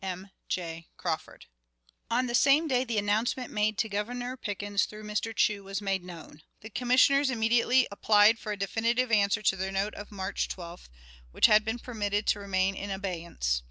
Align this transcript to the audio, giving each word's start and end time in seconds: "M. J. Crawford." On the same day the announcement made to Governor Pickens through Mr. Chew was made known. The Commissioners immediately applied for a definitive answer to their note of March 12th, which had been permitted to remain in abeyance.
"M. 0.03 0.31
J. 0.49 0.87
Crawford." 0.97 1.45
On 2.09 2.25
the 2.25 2.33
same 2.33 2.67
day 2.67 2.83
the 2.83 2.97
announcement 2.97 3.53
made 3.53 3.77
to 3.77 3.87
Governor 3.87 4.35
Pickens 4.35 4.85
through 4.85 5.03
Mr. 5.03 5.31
Chew 5.35 5.63
was 5.63 5.79
made 5.79 6.03
known. 6.03 6.41
The 6.61 6.71
Commissioners 6.71 7.29
immediately 7.29 7.87
applied 7.91 8.39
for 8.39 8.51
a 8.51 8.57
definitive 8.57 9.11
answer 9.11 9.43
to 9.43 9.55
their 9.55 9.71
note 9.71 9.93
of 9.93 10.11
March 10.11 10.47
12th, 10.47 10.89
which 11.31 11.45
had 11.45 11.63
been 11.63 11.77
permitted 11.77 12.25
to 12.25 12.39
remain 12.39 12.73
in 12.73 12.89
abeyance. 12.89 13.59